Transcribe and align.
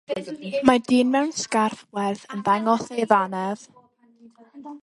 Mae 0.69 0.79
dyn 0.91 1.11
mewn 1.15 1.29
sgarff 1.41 1.85
werdd 1.99 2.25
yn 2.37 2.43
dangos 2.49 2.89
ei 2.97 3.09
ddannedd. 3.13 3.67